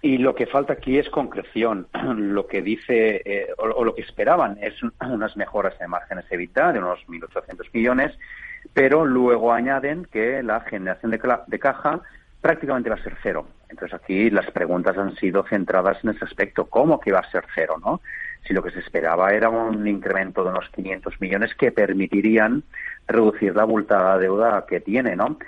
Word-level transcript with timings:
y 0.00 0.18
lo 0.18 0.34
que 0.34 0.46
falta 0.46 0.74
aquí 0.74 0.98
es 0.98 1.08
concreción. 1.10 1.88
Lo 2.16 2.46
que 2.46 2.62
dice 2.62 3.22
eh, 3.24 3.48
o, 3.58 3.84
lo 3.84 3.94
que 3.94 4.02
esperaban 4.02 4.58
es 4.60 4.74
unas 5.00 5.36
mejoras 5.36 5.78
de 5.78 5.88
márgenes 5.88 6.26
EBITDA 6.30 6.72
de 6.72 6.78
unos 6.78 7.00
1.800 7.08 7.68
millones, 7.72 8.18
pero 8.72 9.04
luego 9.04 9.52
añaden 9.52 10.06
que 10.10 10.42
la 10.42 10.60
generación 10.60 11.10
de, 11.10 11.20
de, 11.46 11.58
caja 11.58 12.00
prácticamente 12.40 12.90
va 12.90 12.96
a 12.96 13.02
ser 13.02 13.16
cero. 13.22 13.46
Entonces 13.68 13.98
aquí 14.00 14.30
las 14.30 14.50
preguntas 14.50 14.96
han 14.96 15.16
sido 15.16 15.44
centradas 15.44 16.02
en 16.04 16.10
ese 16.10 16.24
aspecto. 16.24 16.66
¿Cómo 16.66 17.00
que 17.00 17.12
va 17.12 17.20
a 17.20 17.30
ser 17.30 17.44
cero? 17.54 17.76
¿no? 17.84 18.00
Si 18.46 18.54
lo 18.54 18.62
que 18.62 18.70
se 18.70 18.78
esperaba 18.78 19.32
era 19.32 19.50
un 19.50 19.86
incremento 19.86 20.44
de 20.44 20.50
unos 20.50 20.68
500 20.70 21.20
millones 21.20 21.54
que 21.54 21.72
permitirían 21.72 22.62
reducir 23.06 23.54
la 23.56 23.62
abultada 23.62 24.18
deuda 24.18 24.64
que 24.66 24.80
tiene, 24.80 25.16
¿no? 25.16 25.38